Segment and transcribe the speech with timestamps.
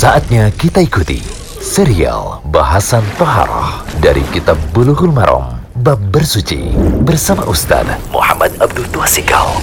[0.00, 1.20] Saatnya kita ikuti
[1.60, 6.72] serial bahasan Toharoh dari Kitab Bulughul Maram Bab Bersuci
[7.04, 9.60] bersama Ustaz Muhammad Abdul Tuasikal.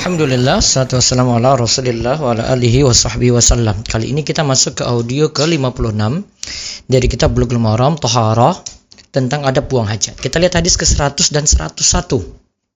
[0.00, 4.80] Alhamdulillah, salatu wassalamu ala rasulillah wa ala alihi wa sahbihi wasallam Kali ini kita masuk
[4.80, 6.24] ke audio ke-56
[6.88, 8.56] Dari kitab Bulughul Maram, Toharah
[9.12, 10.16] Tentang ada buang hajat.
[10.16, 11.76] Kita lihat hadis ke-100 dan 101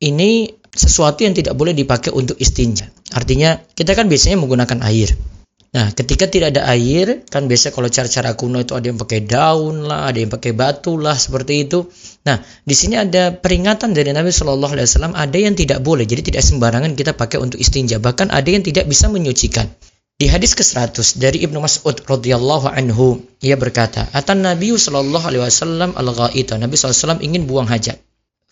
[0.04, 2.92] Ini sesuatu yang tidak boleh dipakai untuk istinja.
[3.16, 5.16] Artinya, kita kan biasanya menggunakan air
[5.72, 9.88] Nah, ketika tidak ada air, kan biasa kalau cara-cara kuno itu ada yang pakai daun
[9.88, 11.88] lah, ada yang pakai batu lah, seperti itu.
[12.28, 16.20] Nah, di sini ada peringatan dari Nabi Shallallahu Alaihi Wasallam, ada yang tidak boleh, jadi
[16.20, 17.96] tidak sembarangan kita pakai untuk istinja.
[17.96, 19.64] Bahkan ada yang tidak bisa menyucikan.
[20.20, 25.96] Di hadis ke-100 dari Ibnu Mas'ud radhiyallahu anhu, ia berkata, "Atan Nabi Shallallahu alaihi wasallam
[25.96, 27.96] al-ghaita." Nabi SAW ingin buang hajat.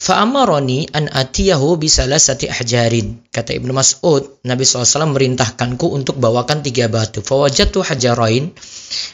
[0.00, 3.20] Fa'amaroni an atiyahu bisalasati ahjarin.
[3.28, 7.20] Kata Ibnu Mas'ud, Nabi SAW merintahkanku untuk bawakan tiga batu.
[7.20, 8.48] Fawajatu hajarain.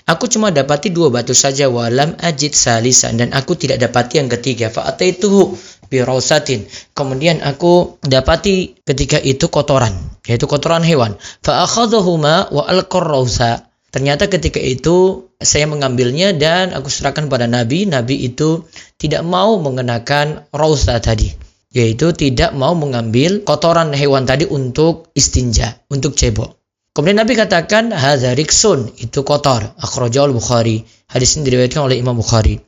[0.07, 1.67] Aku cuma dapati dua batu saja.
[1.67, 3.19] Walam ajid salisan.
[3.19, 4.71] Dan aku tidak dapati yang ketiga.
[4.71, 5.59] Fa'ataituhu
[5.91, 6.71] birausatin.
[6.95, 9.91] Kemudian aku dapati ketika itu kotoran.
[10.23, 11.19] Yaitu kotoran hewan.
[11.43, 13.66] Fa'akhadhahuma wa alqarrausa.
[13.97, 17.89] Ternyata ketika itu saya mengambilnya dan aku serahkan pada Nabi.
[17.89, 18.69] Nabi itu
[19.01, 21.33] tidak mau mengenakan rausa tadi.
[21.73, 26.61] Yaitu tidak mau mengambil kotoran hewan tadi untuk istinja, untuk cebok.
[26.93, 29.65] Kemudian Nabi katakan, Hadha riksun, itu kotor.
[29.81, 30.85] Akhrajul Bukhari.
[31.09, 32.61] Hadis ini diriwayatkan oleh Imam Bukhari.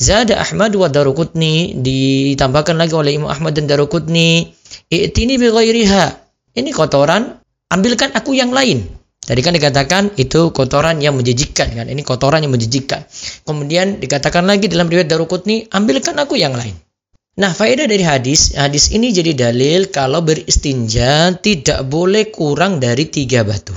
[0.00, 4.48] Zada Ahmad wa Darukutni, ditambahkan lagi oleh Imam Ahmad dan Darukutni.
[4.88, 6.04] I'tini bi ghairiha.
[6.56, 7.28] Ini kotoran,
[7.68, 9.01] ambilkan aku yang lain.
[9.22, 11.86] Tadi kan dikatakan itu kotoran yang menjijikkan kan.
[11.86, 13.06] Ini kotoran yang menjijikkan.
[13.46, 16.74] Kemudian dikatakan lagi dalam riwayat Darukutni, ambilkan aku yang lain.
[17.32, 23.40] Nah, faedah dari hadis, hadis ini jadi dalil kalau beristinja tidak boleh kurang dari tiga
[23.40, 23.72] batu.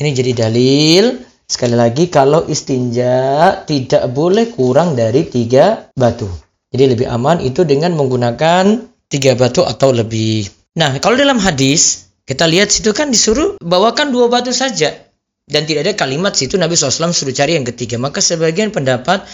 [0.00, 6.24] Ini jadi dalil, sekali lagi kalau istinja tidak boleh kurang dari tiga batu.
[6.72, 10.48] Jadi lebih aman itu dengan menggunakan tiga batu atau lebih.
[10.78, 14.94] Nah, kalau dalam hadis, kita lihat situ kan disuruh bawakan dua batu saja.
[15.50, 17.98] Dan tidak ada kalimat situ Nabi SAW suruh cari yang ketiga.
[17.98, 19.26] Maka sebagian pendapat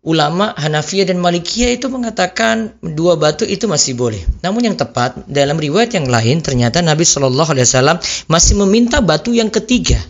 [0.00, 4.24] ulama Hanafiyah dan Malikiyah itu mengatakan dua batu itu masih boleh.
[4.40, 8.00] Namun yang tepat dalam riwayat yang lain ternyata Nabi Wasallam
[8.32, 10.00] masih meminta batu yang ketiga.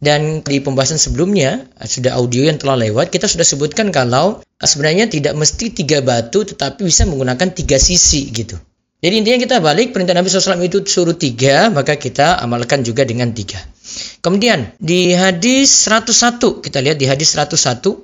[0.00, 5.36] Dan di pembahasan sebelumnya sudah audio yang telah lewat kita sudah sebutkan kalau sebenarnya tidak
[5.36, 8.56] mesti tiga batu tetapi bisa menggunakan tiga sisi gitu.
[9.06, 13.30] Jadi intinya kita balik perintah Nabi SAW itu suruh tiga, maka kita amalkan juga dengan
[13.30, 13.62] tiga.
[14.18, 18.02] Kemudian di hadis 101, kita lihat di hadis 101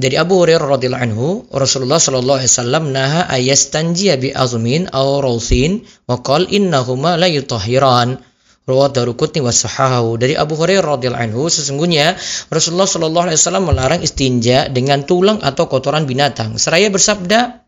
[0.00, 5.84] dari Abu Hurairah radhiyallahu anhu, Rasulullah sallallahu alaihi wasallam naha ayastanjiya bi azmin aw rawsin
[6.08, 8.16] wa qala innahuma la yutahhiran.
[8.64, 10.16] Rawat Darukutni wa sahahu.
[10.16, 12.16] Dari Abu Hurairah radhiyallahu anhu, sesungguhnya
[12.48, 16.56] Rasulullah sallallahu alaihi wasallam melarang istinja dengan tulang atau kotoran binatang.
[16.56, 17.63] Seraya bersabda,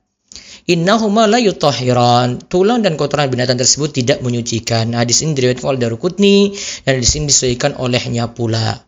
[0.66, 2.50] Innahuma la yutahhiran.
[2.50, 4.99] Tulang dan kotoran binatang tersebut tidak menyucikan.
[4.99, 8.82] Hadis ini diriwayatkan oleh Darukutni dan hadis ini disesuaikan olehnya pula.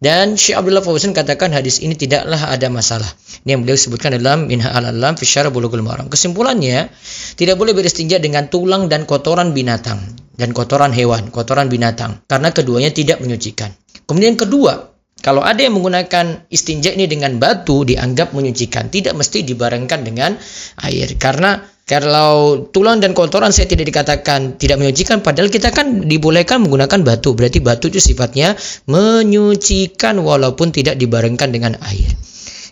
[0.00, 3.04] Dan Syekh Abdullah Fauzan katakan hadis ini tidaklah ada masalah.
[3.44, 6.08] Ini yang beliau sebutkan dalam Minha al-Alam fi Syarah Bulughul Maram.
[6.08, 6.88] Kesimpulannya,
[7.36, 10.00] tidak boleh beristinja dengan tulang dan kotoran binatang
[10.40, 13.76] dan kotoran hewan, kotoran binatang karena keduanya tidak menyucikan.
[14.08, 14.89] Kemudian kedua,
[15.20, 20.36] kalau ada yang menggunakan istinja ini dengan batu dianggap menyucikan, tidak mesti dibarengkan dengan
[20.80, 21.12] air.
[21.20, 27.04] Karena kalau tulang dan kotoran saya tidak dikatakan tidak menyucikan, padahal kita kan dibolehkan menggunakan
[27.04, 27.36] batu.
[27.36, 28.56] Berarti batu itu sifatnya
[28.88, 32.08] menyucikan walaupun tidak dibarengkan dengan air.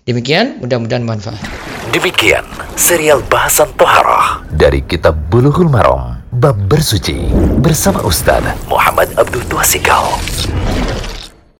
[0.08, 1.44] Demikian, mudah-mudahan manfaat.
[1.92, 2.44] Demikian
[2.80, 7.28] serial bahasan Toharah dari Kitab Bulughul Maram Bab Bersuci
[7.60, 8.40] bersama Ustaz
[8.72, 10.16] Muhammad Abdul Tuasikal.